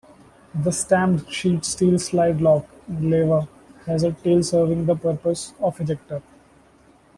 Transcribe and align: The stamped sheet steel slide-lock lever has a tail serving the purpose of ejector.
The 0.55 0.71
stamped 0.71 1.31
sheet 1.31 1.63
steel 1.63 1.99
slide-lock 1.99 2.65
lever 2.89 3.47
has 3.85 4.01
a 4.01 4.11
tail 4.11 4.41
serving 4.41 4.87
the 4.87 4.95
purpose 4.95 5.53
of 5.61 5.79
ejector. 5.79 6.23